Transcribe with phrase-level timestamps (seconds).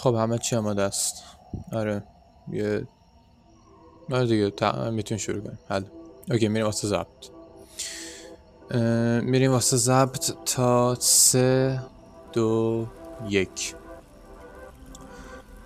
[0.00, 1.24] خب همه چی آماده است.
[1.72, 2.02] آره
[2.52, 2.86] یه
[4.12, 4.90] آره دیگه تا...
[4.90, 5.58] می‌تونیم شروع کنیم.
[5.68, 5.84] حل.
[6.30, 7.30] okay میریم واسه ضبط.
[9.24, 11.80] میریم واسه ضبط تا سه
[12.32, 12.86] دو
[13.28, 13.74] یک.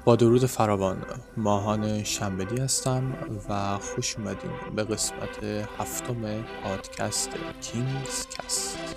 [0.04, 1.02] با درود فراوان
[1.36, 3.12] ماهان شنبدی هستم
[3.48, 5.44] و خوش اومدیم به قسمت
[5.78, 7.30] هفتم پادکست
[7.60, 8.93] Kings Cast.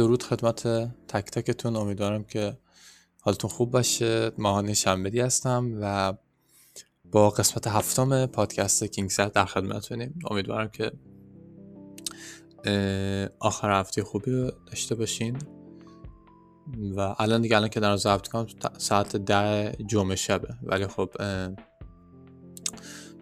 [0.00, 0.62] درود خدمت
[1.08, 1.76] تک تکتون.
[1.76, 2.58] امیدوارم که
[3.20, 4.32] حالتون خوب باشه.
[4.38, 6.14] ماهان شنبدی هستم و
[7.12, 10.18] با قسمت هفتم پادکست کینگ سر در خدمتتونیم.
[10.30, 10.92] امیدوارم که
[13.38, 15.38] آخر هفته خوبی داشته باشین
[16.96, 18.46] و الان دیگه الان که در ضبط کنم
[18.78, 20.54] ساعت ده جمعه شبه.
[20.62, 21.10] ولی خب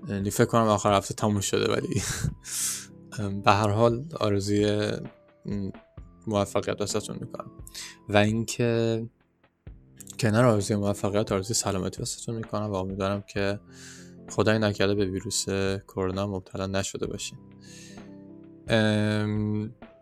[0.09, 2.03] فکر کنم آخر هفته تموم شده ولی.
[3.45, 4.92] به هر حال آرزوی
[6.29, 7.51] موفقیت واسهتون می‌کنم.
[8.09, 9.03] و اینکه
[10.19, 13.61] کنار آرزوی موفقیت آرزوی سلامتی واسهتون می‌کنم و امیدوارم که
[14.31, 15.48] خدای نکرده به ویروس
[15.89, 17.39] کرونا مبتلا نشده باشین.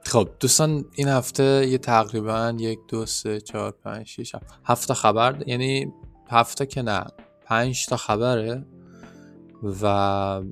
[0.05, 5.93] خب دوستان این هفته یه تقریبا یک دو سه چهار پنج شیش هفت خبر یعنی
[6.29, 7.05] هفته که نه
[7.45, 8.67] پنج تا خبره
[9.83, 10.43] و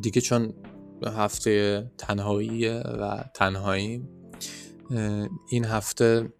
[0.00, 0.54] دیگه چون
[1.06, 4.02] هفته تنهاییه و تنهایی.
[5.50, 6.32] این هفته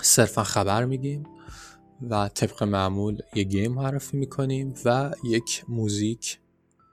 [0.00, 1.24] صرفا خبر میگیم
[2.10, 6.38] و طبق معمول یه گیم معرفی می‌کنیم و یک موزیک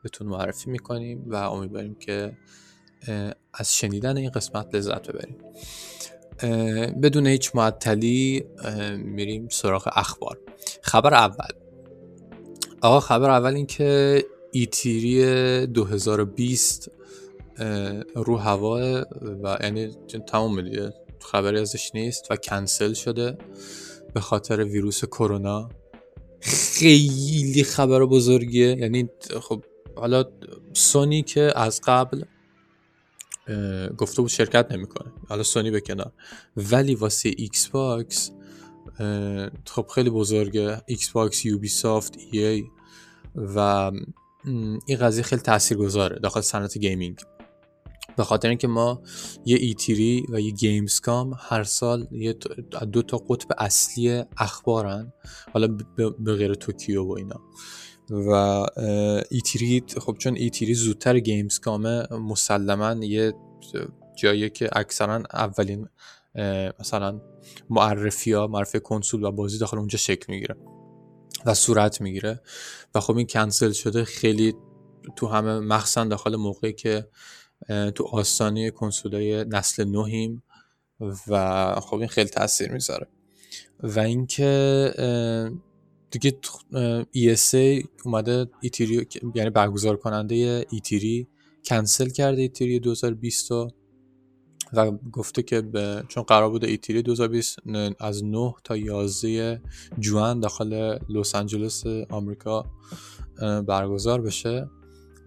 [0.04, 2.38] بهتون معرفی می‌کنیم و امیدواریم که
[3.54, 5.38] از شنیدن این قسمت لذت ببریم.
[7.02, 8.46] بدون هیچ معطلی
[8.98, 10.40] میریم سراغ اخبار.
[10.82, 11.52] خبر اول.
[12.82, 16.92] آقا خبر اول این که ایتیری 2020
[18.16, 19.06] رو هوا
[19.44, 19.92] و یعنی
[20.28, 23.38] تمام دیگه خبری ازش نیست و کنسل شده
[24.14, 25.70] به خاطر ویروس کرونا.
[26.42, 28.78] خیلی خبر بزرگیه.
[28.78, 29.10] یعنی
[29.42, 29.64] خب
[29.96, 30.26] حالا
[30.74, 32.24] سونی که از قبل
[33.98, 35.12] گفته بود شرکت نمی‌کنه.
[35.30, 36.12] حالا سونی به کنار.
[36.58, 38.32] ولی واسه Xbox
[39.66, 40.82] خب خیلی بزرگه.
[40.86, 42.64] Xbox Ubisoft EA
[43.36, 43.92] و
[44.46, 47.20] این قضیه خیلی تاثیرگذاره داخل صنعت gaming.
[48.18, 49.02] به خاطر اینکه ما
[49.46, 52.34] یه E3 و یه Gamescom هر سال یه
[52.92, 55.14] دو تا قطب اصلی اخبارن
[55.54, 55.78] حالا
[56.20, 57.42] به غیر توکیو و اینا.
[58.10, 58.66] و
[59.32, 61.60] E3 خب چون E3 زودتر Games
[62.12, 63.34] مسلما یه
[64.18, 65.88] جایی که اکثرا اولین
[66.80, 67.22] مثلا
[67.70, 70.56] معرفی ها معرفی کنسول و بازی داخل اونجا شکل می‌گیره.
[71.46, 72.42] و صورت می‌گیره.
[72.96, 74.54] و خب این کنسل شده خیلی
[75.16, 77.08] تو همه مخصوصا داخل موقعی که
[77.96, 80.44] تو آستانه کنسولای نسل نوهیم
[81.28, 83.08] و خب این خیلی تاثیر می‌ذاره.
[83.84, 84.94] و اینکه
[86.12, 86.38] دیگه
[87.16, 91.28] ESA اومده ایتیری یعنی برگزار کننده ایتیری
[91.66, 93.52] کنسل کرده ایتیری 2020
[94.74, 97.60] و گفته که به چون قرار بوده ایتیری 2020
[98.00, 99.62] از 9 تا 11
[100.00, 102.66] جوان داخل لس آنجلس آمریکا
[103.68, 104.70] برگزار بشه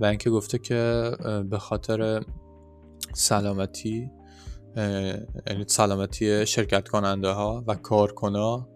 [0.00, 1.10] و اینکه گفته که
[1.50, 2.24] به خاطر
[3.12, 4.10] سلامتی
[5.46, 8.68] یعنی سلامتی شرکت کننده ها و کارکنا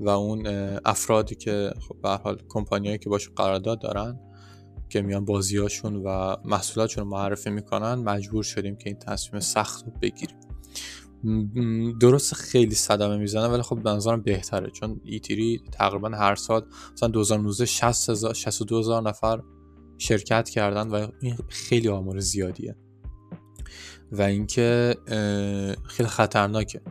[0.00, 0.46] و اون
[0.84, 4.18] افرادی که خب به حال کمپانیایی که باشون قرارداد دارن
[4.90, 9.92] که میان بازیاشون و محصولاتشون رو معرفی می‌کنن مجبور شدیم که این تصمیم سخت رو
[10.02, 10.38] بگیریم.
[11.98, 14.70] درست خیلی صدمه می‌زنه ولی خب به بهتره.
[14.70, 19.42] چون ایتیری تقریبا هر سال مثلا 2019 60 62 هزار نفر
[19.98, 22.76] شرکت کردن و این خیلی آمار زیادیه.
[24.12, 24.96] و اینکه
[25.84, 26.82] خیلی خطرناکه.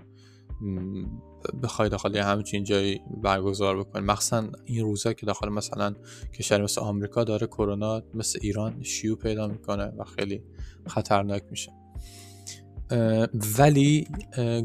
[1.63, 4.05] بخوای داخل همچین جایی برگزار بکنی.
[4.05, 5.95] مخصوصا این روزا که داخل مثلا
[6.33, 10.43] کشور مثل آمریکا داره کرونا مثل ایران شیوع پیدا می‌کنه و خیلی
[10.87, 11.71] خطرناک میشه.
[13.59, 14.07] ولی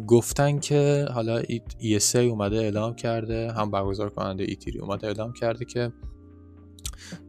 [0.06, 1.43] گفتن که حالا
[1.81, 5.93] ESA اومده اعلام کرده هم برگزار کننده ایتیری اومده اعلام کرده که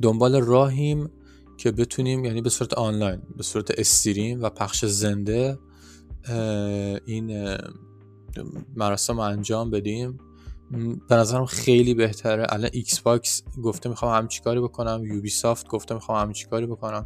[0.02, 1.10] دنبال راهیم
[1.58, 5.60] که بتونیم یعنی به صورت آنلاین به صورت استریم و پخش زنده
[7.06, 7.58] این
[8.76, 10.20] مراسم انجام بدیم.
[11.10, 12.46] به نظرم خیلی بهتره.
[12.50, 15.04] الان Xbox گفته می‌خوام همچی کاری بکنم.
[15.06, 17.06] Ubisoft گفته می‌خوام همچی کاری بکنم.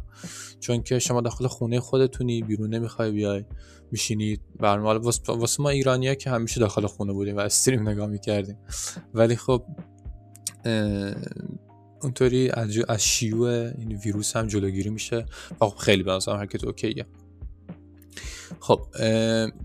[0.60, 3.44] چون که شما داخل خونه خودتونی بیرون نمی‌خوای بیای
[3.92, 8.58] میشینید برنامه واسه ما ایرانیا که همیشه داخل خونه بودیم و stream نگاه می‌کردیم.
[9.14, 9.64] ولی خب
[12.02, 15.26] اونطوری از, از شیوع این ویروس هم جلوگیری میشه.
[15.60, 17.06] خب خیلی به نظرم حرکت okay ه.
[18.60, 18.80] خب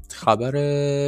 [0.10, 0.52] خبر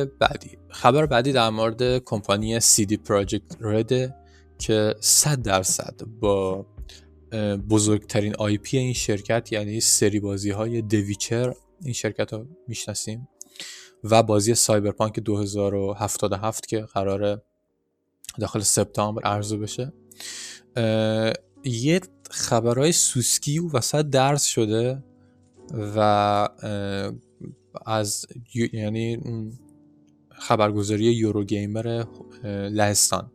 [0.06, 0.58] بعدی.
[0.70, 4.16] خبر بعدی در مورد کمپانی CD Projekt Red ه
[4.60, 6.66] که 100 درصد با
[7.70, 13.28] بزرگترین IP این شرکت یعنی سری بازی های The Witcher این شرکت رو می‌شناسیم
[14.04, 17.42] و بازی Cyberpunk 2077 که قرار
[18.40, 19.94] داخل سپتامبر عرضه بشه.
[21.64, 22.02] یه
[22.32, 25.04] خبرهای سوسکی و وسط درس شده.
[25.74, 26.50] و
[27.86, 28.26] از
[28.74, 29.20] یعنی
[30.30, 32.06] خبرگزاری یورو گیمر
[32.72, 33.32] لهستان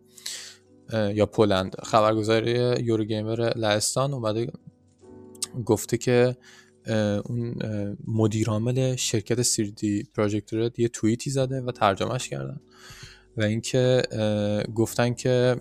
[0.93, 1.77] یا پولند.
[1.83, 4.53] خبرگزاری یورو گیمر لهستان اومده
[5.65, 6.37] گفته که
[7.25, 7.55] اون
[8.07, 12.61] مدیرعامل شرکت سیردی پراجکت رد یه توییتی زده و ترجمهش کردن
[13.37, 14.03] و اینکه
[14.75, 15.57] گفتن که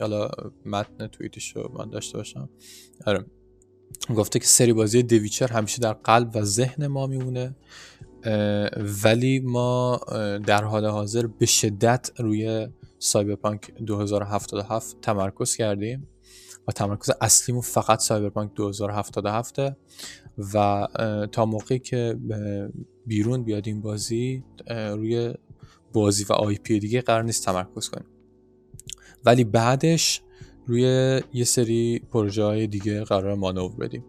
[0.00, 0.30] حالا
[0.66, 2.48] متن توییتش رو من داشته باشم.
[3.06, 3.24] آره.
[4.16, 7.56] گفته که سری بازی دویچر همیشه در قلب و ذهن ما میمونه
[9.04, 10.00] ولی ما
[10.46, 12.68] در حال حاضر به شدت روی
[12.98, 16.08] سایبرپانک 2077 تمرکز کردیم
[16.68, 19.58] و تمرکز اصلیمون فقط سایبرپانک 2077
[20.54, 20.88] و
[21.32, 22.18] تا موقعی که
[23.06, 25.34] بیرون بیاد این بازی روی
[25.92, 28.06] بازی و آی پی دیگه قرار نیست تمرکز کنیم.
[29.24, 30.22] ولی بعدش
[30.66, 34.04] روی یه سری پروژه های دیگه قرار مانور بدیم.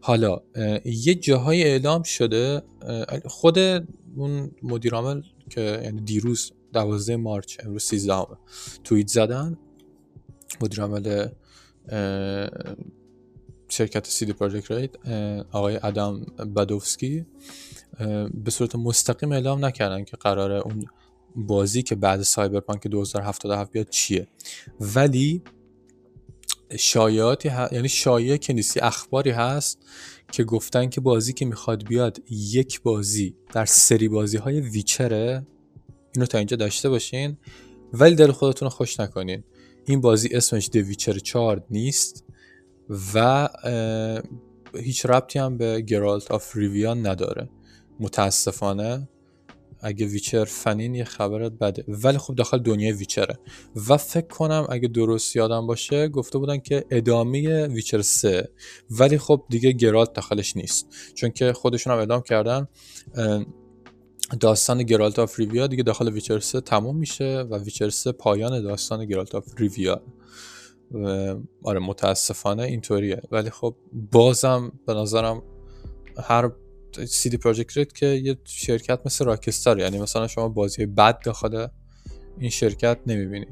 [0.00, 0.40] حالا
[0.84, 2.62] یه جاهای اعلام شده
[3.24, 3.58] خود
[4.16, 8.26] اون مدیرعامل که یعنی دیروز 12 مارچ امروز 13 همه
[8.84, 9.58] توییت زدن.
[10.60, 11.28] مدیرعامل
[13.68, 14.98] شرکت سیدی پروژکت رید
[15.52, 16.26] آقای ادم
[16.56, 17.26] بدوفسکی
[18.44, 20.84] به صورت مستقیم اعلام نکردن که قراره اون
[21.36, 24.28] بازی که بعد سایبرپانک 2077 بیاد چیه.
[24.80, 25.42] ولی
[26.76, 29.78] شایعاتی یعنی شایعه که نیستی اخباری هست
[30.32, 35.46] که گفتن که بازی که می‌خواد بیاد یک بازی در سری بازی های ویچره.
[36.14, 37.36] اینو تا اینجا داشته باشین.
[37.92, 39.44] ولی دل خودتون رو خوش نکنین.
[39.84, 42.24] این بازی اسمش Witcher 4 نیست
[43.14, 43.48] و
[44.74, 47.48] هیچ ربطی هم به Geralt of Rivia نداره.
[48.00, 49.08] متاسفانه.
[49.80, 51.84] اگه Witcher fan ین یه خبر بده.
[51.88, 53.38] ولی خب داخل دنیای Witcher ه.
[53.88, 58.48] و فکر کنم اگه درست یادم باشه گفته بودن که ادامه Witcher 3
[58.90, 60.88] ولی خب دیگه Geralt داخلش نیست.
[61.14, 62.68] چون که خودشون هم اعلام کردن
[64.40, 69.04] داستان Geralt of Rivia دیگه داخل Witcher 3 تموم میشه و Witcher 3 پایان داستان
[69.04, 70.02] Geralt of Rivia.
[71.62, 73.22] آره متاسفانه اینطوریه.
[73.30, 73.74] ولی خب
[74.12, 75.42] بازم به نظرم
[76.24, 81.66] CD Projekt Red که یه شرکت مثل Rockstar یعنی مثلا شما بازی بد داخل
[82.38, 83.46] این شرکت نمی‌بینی.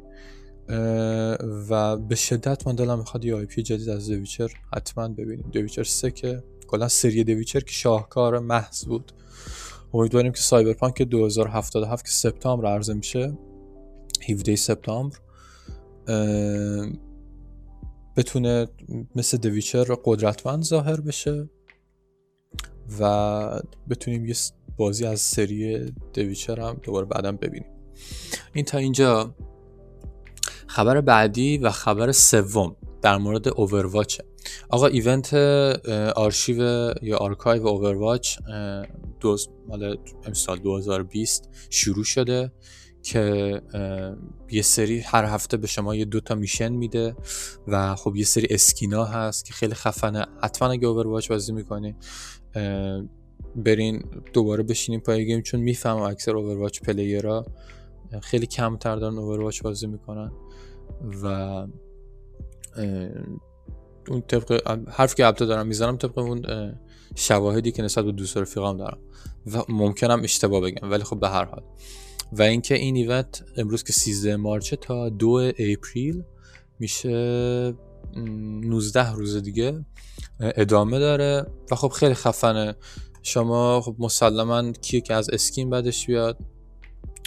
[1.70, 5.50] و به شدت من دلم می‌خواد یه IP جدید از The Witcher حتما ببینیم.
[5.52, 9.12] The Witcher 3 که کلا سری The Witcher که شاهکار محض بود.
[9.94, 13.38] امیدواریم که Cyberpunk 2077 که سپتامبر عرضه میشه
[14.28, 15.18] 17 سپتامبر
[18.16, 18.68] بتونه
[19.16, 21.48] مثل The Witcher قدرتمند ظاهر بشه.
[23.00, 24.34] و بتونیم یه
[24.76, 27.68] بازی از سری The Witcher هم دوباره بعدا ببینیم.
[28.52, 29.34] این تا اینجا.
[30.66, 34.24] خبر بعدی و خبر سوم در مورد Overwatch ه
[34.68, 35.34] آقا event
[36.16, 36.58] آرشیو
[37.02, 38.38] یا archive Overwatch
[39.20, 42.52] دوز مال امسال 2020 شروع شده
[43.02, 43.62] که
[44.50, 47.16] یه سری هر هفته به شما یه دوتا میشن میده
[47.68, 50.26] و خب یه سری اسکینا هست که خیلی خفنه.
[50.42, 51.96] حتما اگه اوورواچ بازی می‌کنی
[53.56, 57.46] برین دوباره بشینیم پای گیم چون می‌فهمم اکثر اوورواچ پلیرها
[58.22, 60.32] خیلی کمتر دارن اوورواچ بازی می‌کنن
[61.22, 61.26] و
[64.08, 66.42] اون طبق حرف که البته دارم می‌زنم طبق اون
[67.14, 68.98] شواهدی که نسبت به دوست رفیقام دارم
[69.52, 71.62] و ممکنم اشتباه بگم ولی خب به هر حال.
[72.32, 76.22] و اینکه این event امروز که 13 March تا 2 April
[76.78, 77.74] میشه
[78.16, 79.84] 19 روز دیگه
[80.40, 82.76] ادامه داره و خب خیلی خفنه.
[83.22, 86.38] شما خب مسلما کیه که از skin بعدش بیاد؟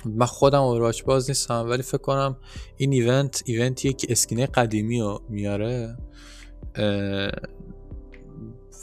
[0.06, 2.38] من خودم Overwatch باز نیستم ولی فکر کنم
[2.78, 5.98] این event event یه که skin ه قدیمی رو میاره.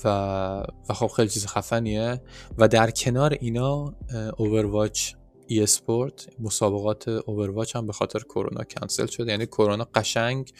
[0.05, 0.09] و,
[0.88, 2.23] و خب خیلی چیز خفنیه.
[2.59, 3.95] و در کنار اینا
[4.37, 5.12] اوورواچ
[5.47, 9.31] ای اسپورت مسابقات اوورواچ هم به خاطر کرونا کنسل شده.
[9.31, 10.53] یعنی کرونا قشنگ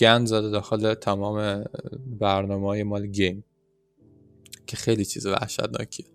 [0.00, 1.64] گند زده داخل تمام
[2.20, 3.44] برنامه های مال گیم
[4.66, 6.06] که خیلی چیز وحشتناکیه.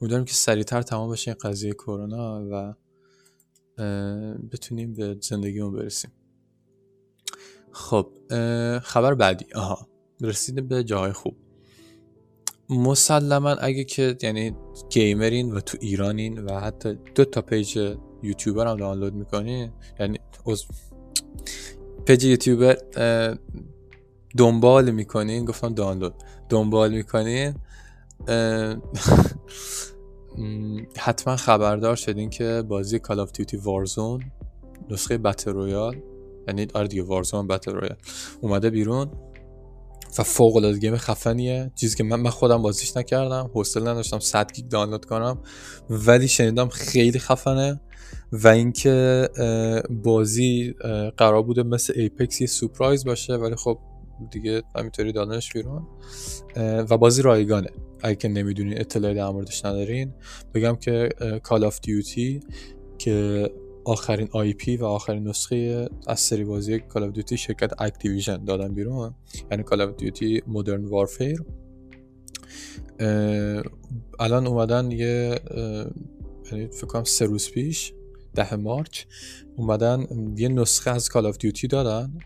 [0.00, 2.74] امیدوارم که سریعتر تمام بشه این قضیه کرونا و
[4.52, 6.10] بتونیم به زندگیمون برسیم.
[7.72, 8.12] خب
[8.82, 9.46] خبر بعدی.
[9.54, 9.88] آها
[10.20, 11.36] رسیده به جاهای خوب.
[12.70, 14.56] مسلما اگه که یعنی
[14.90, 20.18] gamer ین و تو ایرانین و حتی دو تا page YouTuber هم دانلود می‌کنین یعنی
[20.46, 20.64] از
[22.06, 22.76] page YouTuber
[24.36, 26.14] دنبال می‌کنین گفتم دانلود.
[26.48, 27.54] دنبال می‌کنین
[30.98, 34.22] حتما خبردار شدین که بازی Call of Duty Warzone
[34.90, 35.96] نسخه battle royale
[36.48, 37.96] یعنی آره دیگه Warzone battle royale
[38.40, 39.10] اومده بیرون
[40.18, 41.72] و فوق العاده game خفنیه.
[41.74, 45.38] چیزی که من من خودم بازیش نکردم حوصله نداشتم 100 گیگ دانلود کنم
[45.90, 47.80] ولی شنیدم خیلی خفنه.
[48.32, 49.28] و اینکه
[49.90, 50.74] بازی
[51.16, 53.78] قرار بوده مثل Apex یه سورپرایز باشه ولی خب
[54.30, 55.86] دیگه همینطوری دادنش بیرون.
[56.56, 57.70] و بازی رایگانه.
[58.02, 60.14] اگه که نمی‌دونین اطلاعی در موردش ندارین.
[60.54, 61.08] بگم که
[61.42, 62.40] Call of Duty
[62.98, 63.50] که
[63.84, 69.14] آخرین IP و آخرین نسخه از سری بازی Call of Duty شرکت Activision دادن بیرون.
[69.50, 71.42] یعنی Call of Duty Modern Warfare
[74.18, 75.40] الان اومدن یه
[76.52, 77.92] یعنی فکر کنم سه روز پیش.
[78.34, 79.04] ده March
[79.56, 82.18] اومدن یه نسخه از Call of Duty دادن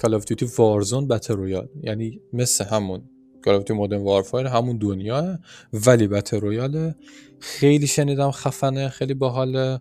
[0.00, 3.02] Call of Duty Warzone battle royale یعنی مثل همون
[3.44, 5.38] Call of Duty Modern Warfare همون دنیا
[5.72, 6.94] ولی battle royale
[7.40, 9.78] خیلی شنیدم خفنه خیلی باحال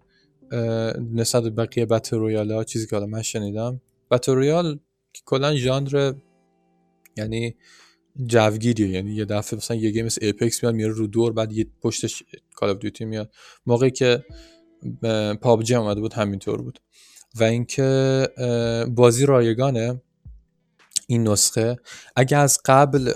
[1.13, 3.81] نسبت بقیه battle royale ها چیزی که حالا من شنیدم.
[4.11, 4.79] battle royale
[5.25, 6.13] کلا ژانر
[7.17, 7.55] یعنی
[8.25, 8.89] جوگیریه.
[8.89, 12.23] یعنی یه دفعه مثلا یه game مثل Apex میاد میره رو دور بعد یه پشتش
[12.55, 13.31] Call of Duty میاد.
[13.65, 14.25] موقعی که
[15.41, 16.79] PUBG اومده بود همینطور بود.
[17.35, 18.27] و اینکه
[18.95, 20.01] بازی رایگانه.
[21.07, 21.77] این نسخه.
[22.15, 23.13] اگه از قبل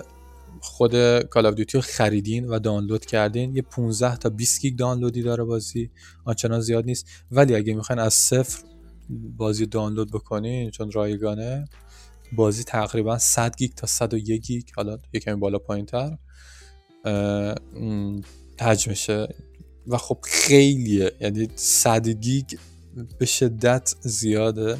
[0.60, 5.22] خود Call of Duty رو خریدین و دانلود کردین یه 15 تا 20 گیگ دانلودی
[5.22, 5.90] داره بازی.
[6.24, 7.06] آنچنان زیاد نیست.
[7.30, 8.62] ولی اگه می‌خواین از صفر
[9.36, 11.64] بازی دانلود بکنین چون رایگانه
[12.32, 16.16] بازی تقریبا 100 گیگ تا 101 گیگ حالا یکمی بالا پایین تر
[18.60, 19.28] حجمشه
[19.86, 21.12] و خب خیلیه.
[21.20, 22.44] یعنی 100 گیگ
[23.18, 24.78] به شدت زیاده.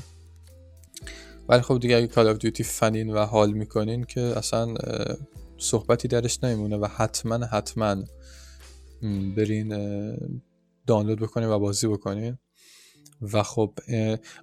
[1.48, 4.74] ولی خب دیگه اگه کال آف دیوتی فنین و حال می‌کنین که اصلا
[5.58, 7.96] صحبتی درش نمیمونه و حتما حتما
[9.36, 9.68] برین
[10.86, 12.38] دانلود بکنین و بازی بکنین.
[13.22, 13.72] و خب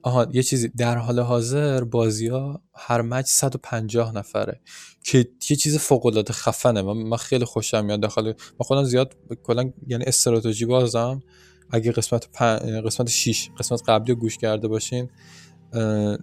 [0.04, 4.62] آها یه چیزی در حال حاضر بازی ها هر مچ 150 نفره
[5.04, 5.18] که
[5.50, 6.82] یه چیز فوق العاده خفنه.
[6.82, 11.24] من, من خیلی خوشم میاد داخل من خودم زیاد کلا یعنی استراتژی بازم
[11.70, 12.42] اگه قسمت
[12.86, 15.10] قسمت 6 قسمت قبلی رو گوش کرده باشین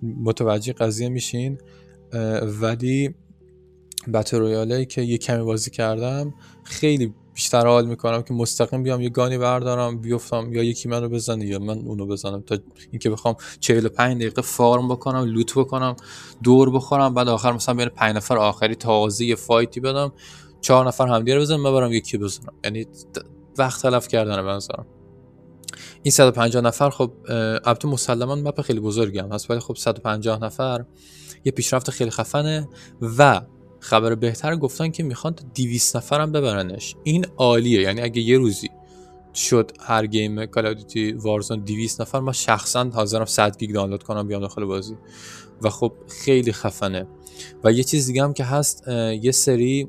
[0.03, 1.59] متوجه قضیه میشین.
[2.43, 3.15] ولی
[4.15, 9.09] بتل رویاله که یه کمی بازی کردم خیلی بیشتر حال می‌کنم که مستقیم بیام یه
[9.09, 12.41] گانی بردارم بیفتم یا یکی منو بزنه یا من اونو بزنم.
[12.41, 12.59] تا
[12.91, 15.97] اینکه بخوام 45 دقیقه فارم بکنم لوت بکنم
[16.43, 20.13] دور بخورم بعد آخر مثلا بین 5 نفر آخری تازه یه فایتی بدم
[20.61, 22.53] چهار نفر همدیگه رو بزنم ببرم یکی بزنم.
[22.65, 22.87] یعنی
[23.59, 24.87] وقت تلف کردن به نظرم.
[26.03, 27.13] این 150 نفر خب
[27.65, 30.85] البته مسلما مپ خیلی بزرگی هم هست ولی خب 150 نفر
[31.45, 32.69] یه پیشرفت خیلی خفنه
[33.19, 33.41] و
[33.81, 36.97] خبر بهتر گفتن که می‌خوان 200 نفر هم ببرنش.
[37.03, 37.81] این عالیه.
[37.81, 38.69] یعنی اگه یه روزی
[39.35, 40.85] شد هر گیم کال
[41.17, 44.97] وارزون 200 نفر ما شخصا حاضرم 100 گیگ دانلود کنم بیام داخل بازی.
[45.63, 47.07] و خب خیلی خفنه.
[47.65, 48.89] و یه چیز دیگه هم که هست
[49.23, 49.89] یه سری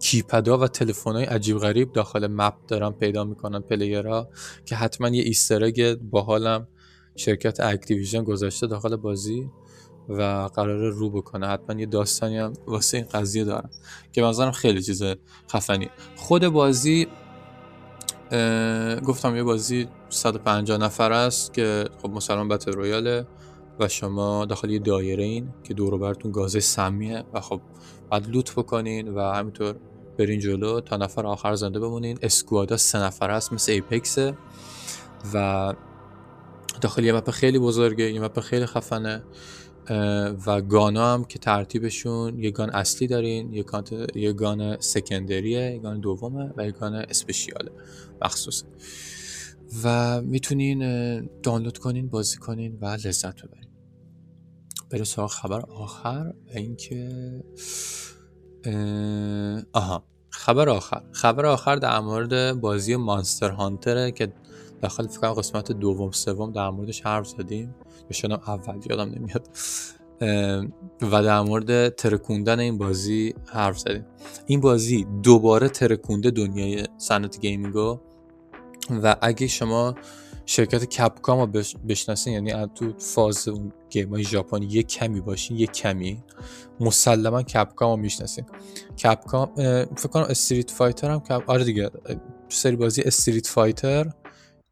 [0.00, 0.68] keypad ا و
[1.04, 4.28] های عجیب غریب داخل map دارن پیدا می‌کنن player ها
[4.64, 6.68] که حتما یه Easter egg باحالم
[7.16, 9.50] شرکت Activision گذاشته داخل بازی.
[10.08, 10.22] و
[10.54, 11.48] قرار رو بکنه.
[11.48, 13.70] حتما یه داستانی هم واسه این قضیه دارن
[14.12, 15.02] که بنظرم خیلی چیز
[15.52, 17.06] خفنی خود بازی
[19.06, 23.26] گفتم یه بازی 150 نفر است که خب مسلما battle royale ه
[23.80, 27.60] و شما داخل یه دایره این که دور براتون گازه سمیه و خب
[28.10, 29.76] بعد لوت بکنین و همینطور
[30.18, 32.18] برین جلو تا نفر آخر زنده بمونین.
[32.22, 34.18] اسکوادا سه نفر هست مثل ایپکس.
[35.34, 35.74] و
[36.80, 39.22] داخل یه مپ خیلی بزرگه یه مپ خیلی خفنه.
[40.46, 43.52] و گانا هم که ترتیبشون یه گان اصلی دارین
[44.14, 47.70] یه, گان سکندریه یه گان دومه و یه گان اسپشیاله
[48.22, 48.66] مخصوصه
[49.84, 50.80] و می‌تونین
[51.42, 53.70] دانلود کنین بازی کنین و لذت ببرین.
[54.90, 57.10] برای سراغ خبر آخر اینکه
[59.72, 61.02] آها خبر آخر.
[61.12, 64.32] خبر آخر در مورد بازی Monster Hunter ه که
[64.82, 67.74] داخل فکر قسمت دوم سوم در موردش حرف زدیم.
[68.10, 69.48] یا اول یادم نمیاد.
[71.02, 74.06] و در مورد ترکوندن این بازی حرف زدیم.
[74.46, 78.00] این بازی دوباره ترکونده دنیای صنعت gaming و
[79.02, 79.94] و اگه شما
[80.46, 85.72] شرکت Capcom رو بشناسین یعنی تو فاز اون game های ژاپنی یک کمی باشین یک
[85.72, 86.22] کمی.
[86.80, 88.44] مسلما Capcom رو می‌شناسین
[89.04, 89.50] Capcom
[89.96, 91.90] فکر کنم Street Fighter هم Cap آره دیگه
[92.48, 94.12] سری بازی Street Fighter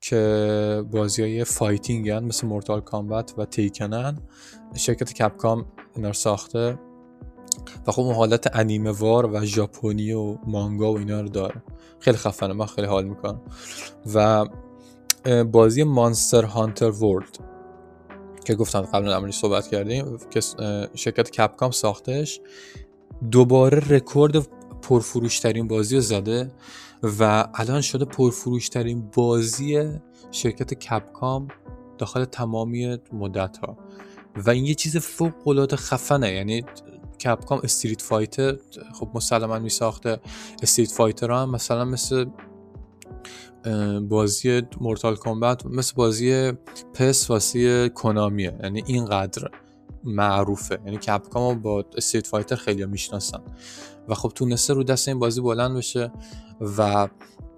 [0.09, 4.19] که بازی های fighting ن مثل Mortal Kombat و Tekken ن
[4.77, 6.79] شرکت Capcom اینا رو ساخته.
[7.87, 11.63] و خب اون حالت انیمه وار و ژاپنی و مانگا و اینا رو داره.
[11.99, 13.41] خیلی خفنه من خیلی حال می‌کنم.
[14.15, 14.47] و
[15.45, 17.39] بازی مانستر هانتر ورلد
[18.45, 20.41] که گفتم قبلا در صحبت کردیم که
[20.95, 22.41] شرکت کپکام ساختش
[23.31, 24.49] دوباره رکورد
[24.83, 26.51] پرفروشترین بازی رو زده.
[27.03, 29.99] و الان شده پرفروشترین بازی
[30.31, 31.49] شرکت کپکام
[31.99, 33.79] داخل تمامی مدت ها
[34.37, 36.65] و این یه چیز فوق العاده خفنه یعنی
[37.25, 38.57] Capcom Street Fighter
[38.95, 40.21] خب مسلما می ساخته
[40.63, 42.27] Street Fighter هم مثلا مثل
[44.09, 46.53] بازی Mortal Kombat مثل بازی
[46.95, 49.51] PES واسه Konami ه یعنی اینقدر
[50.05, 50.79] معروفه.
[50.85, 53.41] یعنی Capcom با Street Fighter خیلی می‌شناسن.
[54.09, 56.13] و خب تونسته رو دست این بازی بلند بشه
[56.79, 57.09] و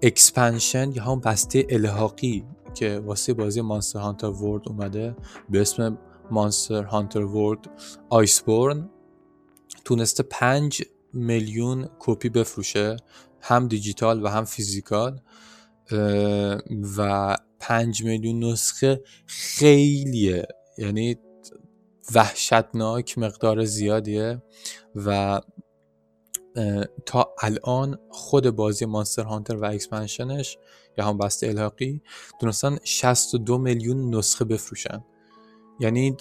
[0.01, 5.15] expansion یا هم بسته الحاقی که واسه بازی Monster Hunter World اومده
[5.49, 5.97] به اسم
[6.31, 7.59] Monster Hunter World
[8.09, 8.89] Iceborne
[9.85, 10.81] تونسته پنج
[11.13, 12.95] میلیون کپی بفروشه
[13.41, 15.21] هم دیجیتال و هم physical
[16.97, 20.47] و پنج میلیون نسخه خیلیه.
[20.77, 21.17] یعنی
[22.15, 24.43] وحشتناک مقدار زیادیه
[24.95, 25.41] و
[27.05, 30.57] تا الان خود بازی Monster Hunter و expansion ش
[30.97, 32.01] یا هم بسته الحاقی
[32.41, 35.05] تونستن 62 میلیون نسخه بفروشن.
[35.79, 36.17] یعنی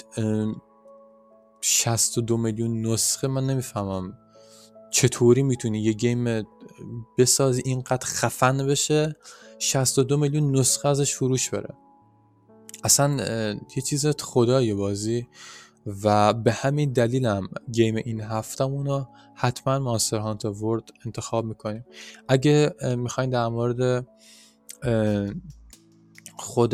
[1.60, 4.18] 62 میلیون نسخه من نمی‌فهمم.
[4.90, 6.46] چطوری می‌تونی یه گیم
[7.18, 9.16] بسازی اینقدر خفن بشه
[9.58, 11.74] 62 میلیون نسخه ازش فروش بره؟
[12.84, 13.16] اصلا
[13.76, 15.28] یه چیز خدای بازی.
[16.04, 21.84] و به همین دلیلم گیم این هفتمونو حتما ماستر هانتر ورد انتخاب می‌کنیم.
[22.28, 24.06] اگه می‌خواین در مورد
[26.38, 26.70] خود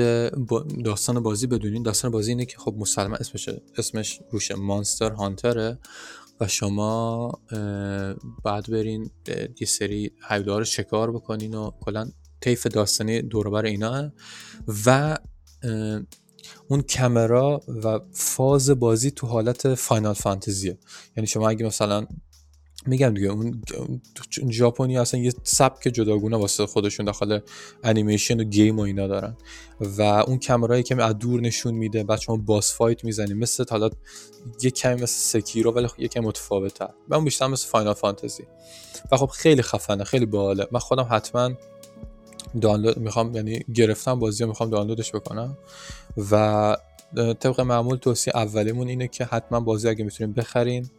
[0.85, 3.48] داستان بازی بدونین داستان بازی اینه که خب مسلما اسمش
[3.79, 5.79] اسمش روشه مانستر هانتره
[6.40, 7.33] و شما
[8.44, 9.11] بعد برین
[9.61, 14.12] یه سری حیوانات شکار بکنین و کلا طیف داستانی دوربر اینا
[14.87, 15.18] و
[16.73, 20.79] اون کمرا و فاز بازی تو حالت فاینال فانتزیه.
[21.17, 22.07] یعنی شما اگه مثلا
[22.87, 23.63] میگم دیگه اون
[24.51, 27.39] ژاپنی اصلا یه سبک جداگونه واسه خودشون داخل
[27.83, 29.37] انیمیشن و game و اینا دارن.
[29.81, 33.91] و اون کمرایی که از دور نشون میده بعد شما boss fight می‌زنی مثل حالا
[34.63, 38.45] یه کمی مثل Sekiro ولی یه کمی متفاوته اون بیشتر مثل Final Fantasy.
[39.13, 40.67] و خب خیلی خفنه خیلی باحاله.
[40.73, 41.51] من خودم حتما
[42.61, 45.59] دانلود می‌خوام یعنی گرفتم بازی رو می‌خوام دانلودش بکنم.
[46.31, 46.77] و
[47.41, 50.91] طبق معمول توصیه اولیمون اینه که حتما بازی اگه می‌تونین بخرین.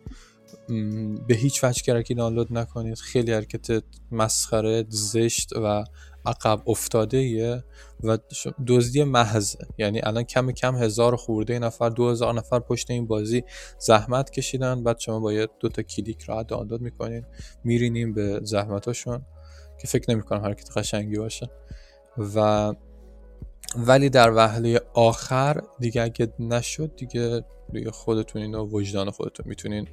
[1.28, 2.98] به هیچ وجه کرکی دانلود نکنید.
[2.98, 5.84] خیلی حرکت مسخره زشت و
[6.26, 7.64] عقب افتاده ایه
[8.04, 8.18] و
[8.68, 13.44] دزدی محض یعنی الان کم کم هزار خورده نفر دو هزار نفر پشت این بازی
[13.80, 14.84] زحمت کشیدن.
[14.84, 17.26] بعد شما باید دو تا کلیک راحت دانلود می‌کنین.
[17.64, 19.26] میرینیم به زحمتاشون.
[19.84, 21.50] که فکر نمی‌کنم حرکت قشنگی باشه.
[22.36, 22.74] و
[23.76, 29.88] ولی در وهله آخر دیگه اگه نشد دیگه دیگه خودتون اینو وجدان خودتون می‌تونین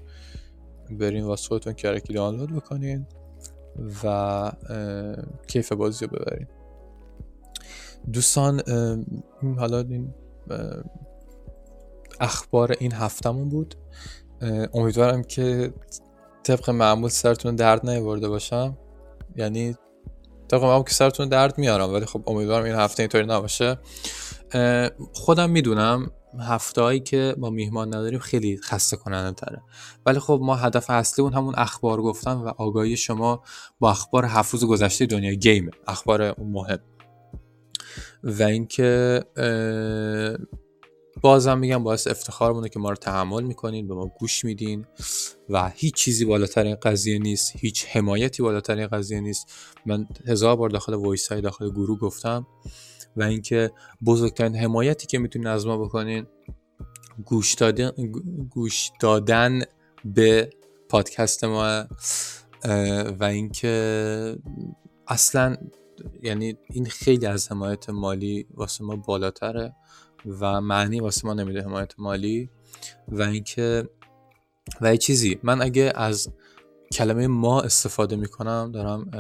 [0.91, 3.07] برین واسه خودتون کرکی دانلود بکنین
[4.05, 4.53] و
[5.47, 6.47] کیف بازی رو ببرین.
[8.13, 8.63] دوستان
[9.59, 10.15] حالا این
[12.21, 13.75] اخبار این هفتمون بود.
[14.75, 15.73] امیدوارم که
[16.43, 18.79] طبق معمول سرتون درد نیورده باشم.
[19.37, 19.75] یعنی
[20.49, 23.79] طبق معمول که سرتون درد میارم ولی خب امیدوارم این هفته اینطوری نباشه.
[25.13, 26.11] خودم می‌دونم
[26.77, 29.63] هایی که ما میهمان نداریم خیلی خسته کننده تره.
[30.07, 33.43] ولی خب ما هدف اصلی اون همون اخبار گفتن و آگاهی شما
[33.79, 36.79] با اخبار هفت گذشته دنیا گیم اخبار مهم.
[38.23, 39.25] و اینکه
[41.21, 44.87] بازم میگم باعث افتخارمونه که ما رو تحمل می‌کنین به ما گوش میدین
[45.49, 49.53] و هیچ چیزی بالاتر این قضیه نیست هیچ حمایتی بالاتر این قضیه نیست.
[49.87, 52.47] من هزار بار داخل وایس های داخل گروه گفتم
[53.17, 53.71] و اینکه
[54.05, 56.27] بزرگترین حمایتی که می‌تونین از ما بکنین
[57.25, 57.91] گوش دادن,
[58.51, 59.63] گوش دادن
[60.05, 60.51] به
[60.89, 61.85] پادکست ما
[63.21, 64.37] و اینکه
[65.09, 65.57] اصلا
[66.23, 69.75] یعنی این خیلی از حمایت مالی واسه ما بالاتره.
[70.27, 72.51] و معنی واسه ما نمیده حمایت مالی
[73.09, 73.89] و اینکه
[74.81, 76.33] و یه چیزی من اگه از
[76.93, 79.11] کلمه ما استفاده می‌کنم دارم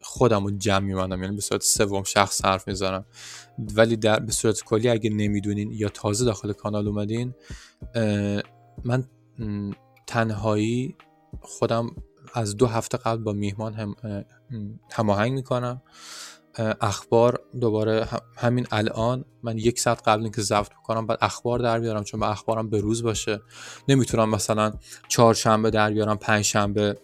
[0.00, 3.04] خودم رو جمع میبندم یعنی به صورت سوم شخص حرف می‌زنم.
[3.58, 7.34] ولی در به صورت کلی اگه نمی‌دونین یا تازه داخل کانال اومدین
[8.84, 9.04] من
[10.06, 10.96] تنهایی
[11.40, 11.90] خودم
[12.34, 13.94] از دو هفته قبل با میهمان هم
[14.92, 15.82] هماهنگ می‌کنم.
[16.80, 22.04] اخبار دوباره همین الان من یک ساعت قبل اینکه ضبط بکنم بعد اخبار در بیارم
[22.04, 23.40] چون به اخبارم به روز باشه.
[23.88, 24.72] نمی‌تونم مثلا
[25.08, 26.96] چهارشنبه در بیارم پنج شنبه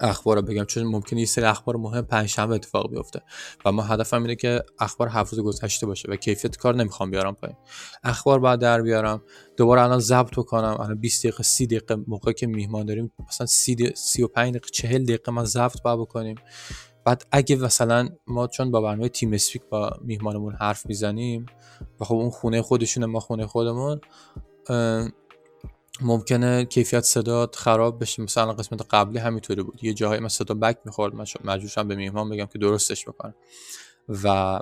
[0.00, 3.22] اخبار رو بگم چون ممکنه یه سری اخبار مهم پنجشنبه اتفاق بیفته.
[3.64, 7.34] و ما هدفم اینه که اخبار هفت روز گذشته باشه و کیفیت کار نمی‌خوام بیارم
[7.34, 7.56] پایین.
[8.04, 9.22] اخبار بعد در بیارم.
[9.56, 13.92] دوباره الان ضبط کنم الان 20 دقیقه 30 دقیقه موقعی که میهمان داریم مثلا 30
[13.94, 16.36] 35 دقیقه 40 دقیقه ما ضبط با بکنیم.
[17.06, 21.46] بعد اگه مثلا ما چون با برنامه تیم اسپیک با میهمانمون حرف می‌زنیم
[22.00, 24.00] و خب اون خونه خودشونه ما خونه خودمون
[26.00, 28.22] ممکنه کیفیت صدا خراب بشه.
[28.22, 29.84] مثلا قسمت قبلی همینطوری بود.
[29.84, 33.34] یه جاهای من صدا بک می‌خورد من مجبورشم به میهمان بگم که درستش بکنم.
[34.08, 34.60] و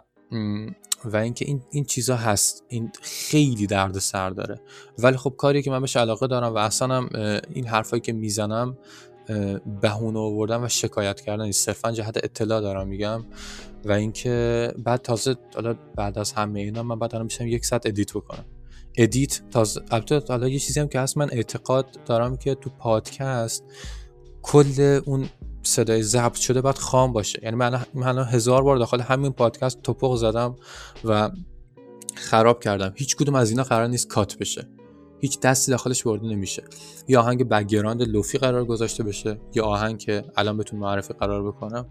[1.04, 2.64] و اینکه این این چیزا هست.
[2.68, 4.60] این خیلی درد سر داره.
[4.98, 7.08] ولی خب کاری که من بهش علاقه دارم و اصلا هم
[7.54, 8.78] این حرفایی که می‌زنم
[9.80, 11.50] بهونه آوردن و شکایت کردن.
[11.50, 13.24] صرفا جهت اطلاع دارم میگم.
[13.84, 17.86] و اینکه بعد تازه حالا بعد از همه اینا من بعد دارم میشم یک ساعت
[17.86, 18.44] edit بکنم.
[18.96, 23.64] edit تازه البته حالا یه چیزی هم که هست من اعتقاد دارم که تو پادکست
[24.42, 25.28] کل اون
[25.62, 27.40] صدای ضبط شده باید خام باشه.
[27.42, 30.56] یعنی من من هزار بار داخل همین پادکست تپق زدم
[31.04, 31.30] و
[32.14, 32.92] خراب کردم.
[32.96, 34.68] هیچ کدوم از اینا قرار نیست cut بشه.
[35.24, 36.62] هیچ دستی داخلش برده نمیشه.
[37.08, 41.86] یا آهنگ background lo-fi قرار گذاشته بشه یا آهنگ که الان بهتون معرفی قرار بکنم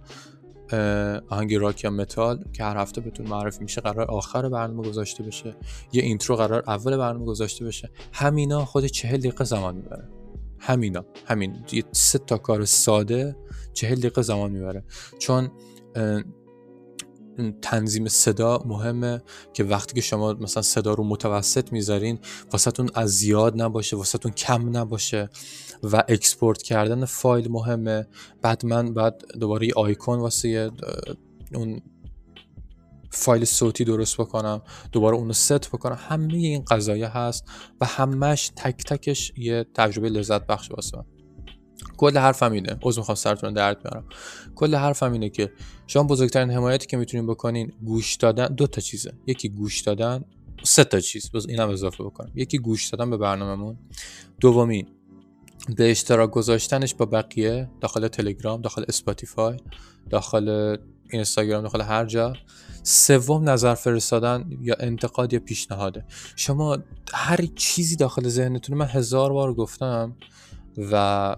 [1.30, 5.56] آهنگ راک یا متال که هر هفته بهتون معرفی میشه قرار آخر برنامه گذاشته بشه
[5.94, 7.92] یه intro قرار اول برنامه گذاشته بشه.
[8.14, 10.10] همینا خود چهل دقیقه زمان می‌بره.
[10.60, 11.56] همینا همین.
[11.72, 13.36] یه سه تا کار ساده
[13.74, 14.84] چهل دقیقه زمان می‌بره.
[15.20, 15.52] چون
[17.62, 19.22] تنظیم صدا مهمه
[19.54, 22.20] که وقتی که شما مثلا صدا رو متوسط می‌ذارین
[22.52, 25.30] واسهتون از زیاد نباشه واسهتون کم نباشه
[25.84, 28.08] و export کردن فایل مهمه.
[28.42, 30.72] بعد من بعد دوباره یه آیکون واسه
[31.54, 31.82] اون
[33.12, 35.98] فایل صوتی درست بکنم دوباره اونو ست بکنم.
[36.00, 37.46] همه این قضایه هست
[37.82, 41.13] و همش تک تکش یه تجربه لذت بخش واسه من.
[41.98, 42.78] کل حرفم اینه.
[42.82, 44.06] عذر می‌خوام سرتون درد میارم
[44.56, 45.52] کل حرفم اینه که
[45.88, 49.14] شما بزرگترین حمایتی که می‌تونین بکنین گوش دادن دو تا چیزه.
[49.28, 50.24] یکی گوش دادن
[50.64, 51.32] سه تا چیز.
[51.32, 52.32] باز اینم اضافه بکنم.
[52.36, 53.78] یکی گوش دادن به برنامهمون.
[54.40, 54.88] دومی
[55.78, 59.58] به اشتراک گذاشتنش با بقیه داخل تلگرام داخل اسپاتیفای
[60.10, 60.78] داخل
[61.10, 62.34] اینستاگرام داخل هر جا.
[62.84, 66.06] سوم نظر فرستادن یا انتقاد یا پیشنهاده.
[66.36, 66.78] شما
[67.14, 70.16] هر چیزی داخل ذهنتون من هزار بار گفتم
[70.78, 71.36] و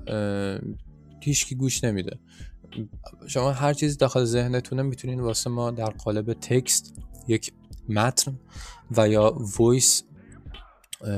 [1.22, 2.20] هیچکی گوش نمیده.
[3.28, 6.94] شما هر چیزی داخل ذهنتونه می‌تونین واسه ما در قالب تکست
[7.28, 7.54] یک
[7.90, 8.40] متن
[8.98, 10.04] و یا voice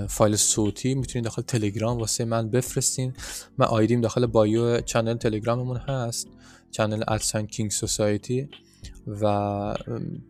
[0.08, 3.14] فایل صوتی می‌تونین داخل تلگرام واسه من بفرستین.
[3.58, 6.28] من ID م داخل bio و channel تلگراممون هست
[6.72, 8.50] channel at sign King Society
[9.08, 9.26] و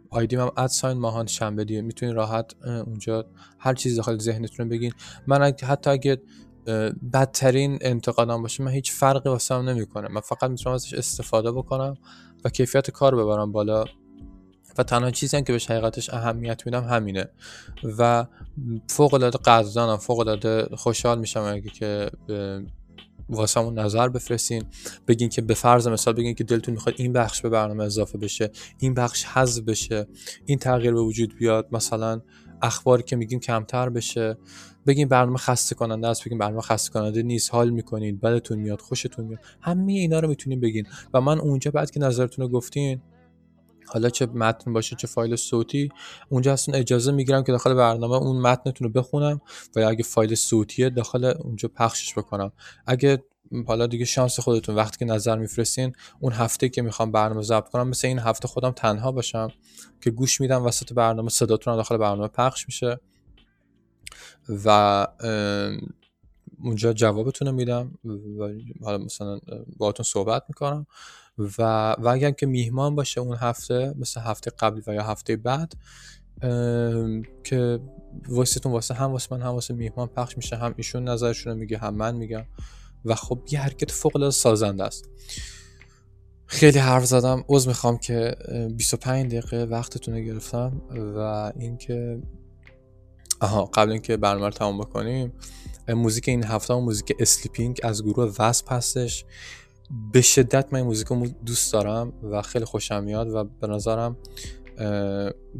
[0.09, 1.81] ID م هم at sign ماهان شنبدیه.
[1.81, 3.25] می‌تونین راحت اونجا
[3.59, 4.91] هر چیز داخل ذهنتون بگین.
[5.27, 6.21] من حتی اگه
[7.13, 11.97] بدترین انتقادم باشه من هیچ فرقی واسه هم نمی‌کنه من فقط می‌تونم ازش استفاده بکنم
[12.45, 13.85] و کیفیت کار ببرم بالا.
[14.77, 17.29] و تنها چیزی هم که بهش حقیقتش اهمیت میدم همینه.
[17.97, 18.25] و
[18.87, 22.11] فوق العاده قدردانم فوق العاده خوشحال میشم اگه که
[23.29, 24.63] واسمون نظر بفرستین.
[25.07, 28.51] بگین که به فرض مثال بگین که دلتون می‌خواد این بخش به برنامه اضافه بشه
[28.79, 30.07] این بخش حذف بشه
[30.45, 32.21] این تغییر به وجود بیاد مثلا
[32.61, 34.37] اخباری که میگیم کمتر بشه.
[34.87, 39.25] بگین برنامه خسته کننده است بگین برنامه خسته کننده نیست حال می‌کنین بدتون میاد خوشتون
[39.25, 39.39] میاد.
[39.61, 40.87] همه اینا رو می‌تونین بگین.
[41.13, 43.01] و من اونجا بعد که نظرتون رو گفتین
[43.87, 45.89] حالا چه متن باشه چه فایل صوتی
[46.29, 49.41] اونجا هستون اجازه می‌گیرم که داخل برنامه اون متنتون رو بخونم
[49.75, 52.51] و اگه فایل صوتیه داخل اونجا پخشش بکنم.
[52.87, 53.23] اگه
[53.67, 57.87] حالا دیگه شانس خودتون وقتی که نظر میفرستین اون هفته که می‌خوام برنامه ضبط کنم
[57.87, 59.51] مثل این هفته خودم تنها باشم
[60.01, 62.99] که گوش میدم وسط برنامه صداتون داخل برنامه پخش میشه
[64.65, 65.07] و
[66.63, 67.91] اونجا جوابتون رو میدم
[68.39, 68.49] و
[68.83, 69.39] حالا مثلا
[69.77, 70.87] باهاتون صحبت می‌کنم
[71.37, 75.73] و و اگر که میهمان باشه اون هفته مثل هفته قبل و یا هفته بعد
[77.43, 77.79] که
[78.29, 81.77] واسهتون واسه هم واسه من هم واسه میهمان پخش میشه هم ایشون نظرشون رو میگه
[81.77, 82.45] هم من میگم.
[83.05, 85.09] و خب یه حرکت فوق العاده سازنده است.
[86.45, 88.35] خیلی حرف زدم عذر می‌خوام که
[88.77, 90.81] 25 دقیقه وقتتون رو گرفتم
[91.15, 92.21] و اینکه
[93.39, 95.33] آها قبل اینکه برنامه رو تمام بکنیم
[95.89, 98.73] موزیک این هفته هم موزیک Sleeping از گروه W.A.S.P.
[98.73, 99.25] هستش.
[100.13, 104.17] به شدت من این موزیک رو دوست دارم و خیلی خوشم میاد و به نظرم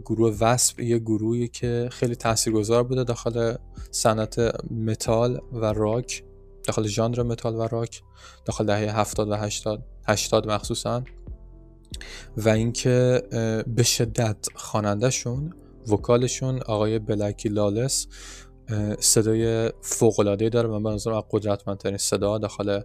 [0.06, 0.80] گروه W.A.S.P.
[0.80, 3.56] یه گروهی که خیلی تاثیرگذار بوده داخل
[3.92, 4.40] صنعت
[4.72, 6.24] متال و راک.
[6.68, 8.02] داخل ژانر متال و راک
[8.46, 11.04] داخل دهه 70 و 80 80 مخصوصا.
[12.38, 13.22] و اینکه
[13.68, 15.54] به شدت خواننده‌شون
[15.88, 18.08] vocal شون آقای Blackie Lawless
[19.00, 22.82] صدای فوق العاده داره و به نظرم از قدرتمندترین صدا داخل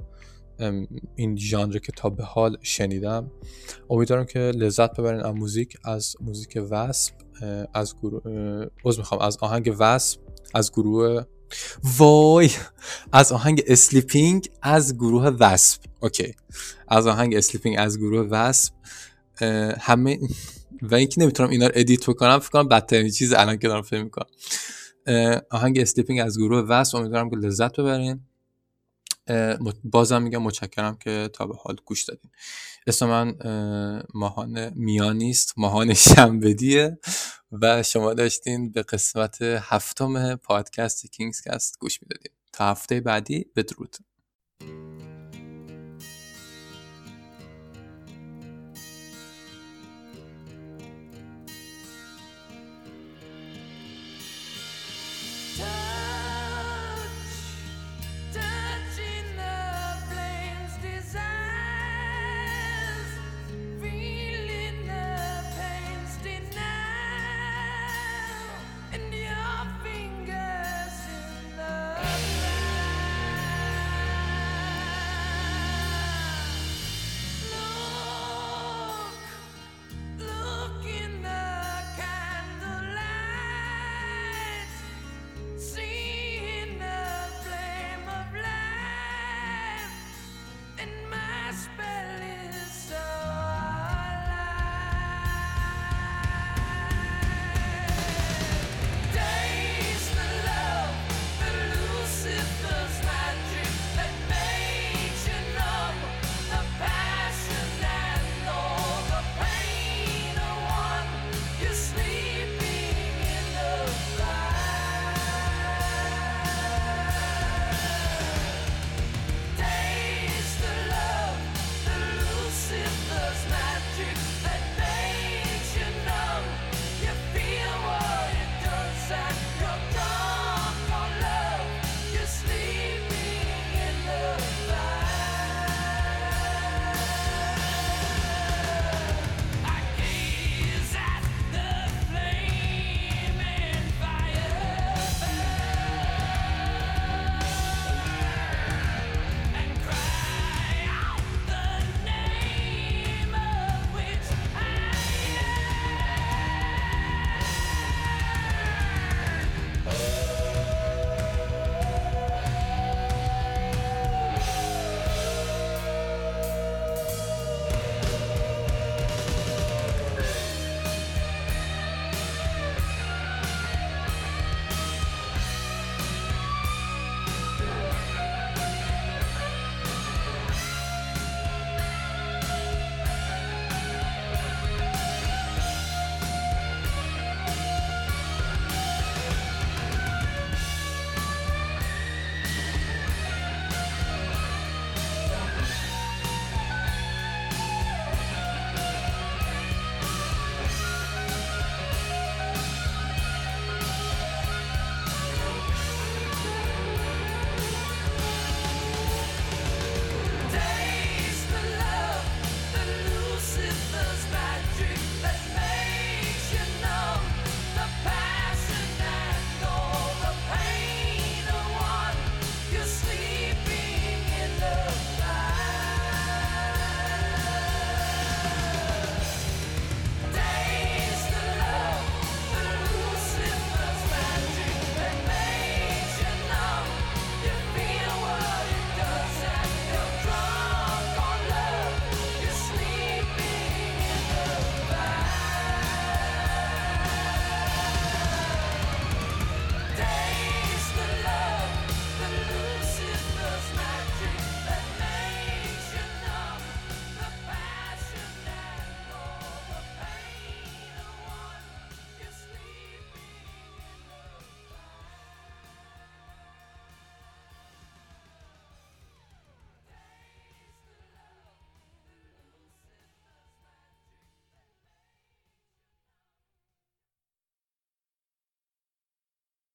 [1.16, 3.30] این ژانر که تا به حال شنیدم.
[3.90, 7.14] امیدوارم که لذت ببرین از موزیک از موزیک W.A.S.P.
[7.74, 10.20] از گروه از می‌خوام از آهنگ W.A.S.P.
[10.54, 11.22] از گروه
[11.98, 12.50] وای
[13.12, 15.80] از آهنگ Sleeping از گروه W.A.S.P.
[16.00, 16.34] okay
[16.88, 18.72] از آهنگ Sleeping از گروه W.A.S.P.
[19.80, 20.18] همه
[20.82, 24.02] و اینکه نمی‌تونم اینا رو edit بکنم فکر کنم بدترین چیز الان که دارم فکر
[24.02, 24.26] می‌کنم.
[25.50, 26.94] آهنگ Sleeping از گروه W.A.S.P.
[26.94, 28.20] امیدوارم که لذت ببرین.
[29.84, 32.30] بازم میگم متشکرم که تا به حال گوش دادین.
[32.86, 33.34] اسم من
[34.14, 36.98] ماهان میانیست ماهان شنبدیه
[37.52, 41.42] و شما داشتین به قسمت هفتم پادکست Kings
[41.80, 42.32] گوش می‌دادین.
[42.52, 43.96] تا هفته بعدی بدرود.